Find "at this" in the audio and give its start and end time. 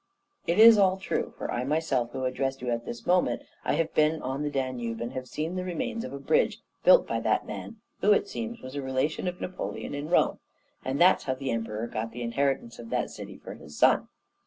2.71-3.05